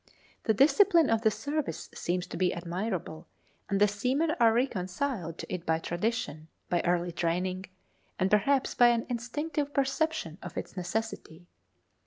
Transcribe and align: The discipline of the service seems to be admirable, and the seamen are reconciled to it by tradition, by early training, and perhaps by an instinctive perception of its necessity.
The 0.45 0.55
discipline 0.55 1.11
of 1.11 1.21
the 1.21 1.29
service 1.29 1.87
seems 1.93 2.25
to 2.25 2.35
be 2.35 2.51
admirable, 2.55 3.27
and 3.69 3.79
the 3.79 3.87
seamen 3.87 4.31
are 4.39 4.51
reconciled 4.51 5.37
to 5.37 5.53
it 5.53 5.63
by 5.63 5.77
tradition, 5.77 6.47
by 6.69 6.81
early 6.85 7.11
training, 7.11 7.65
and 8.17 8.31
perhaps 8.31 8.73
by 8.73 8.87
an 8.87 9.05
instinctive 9.09 9.75
perception 9.75 10.39
of 10.41 10.57
its 10.57 10.75
necessity. 10.75 11.45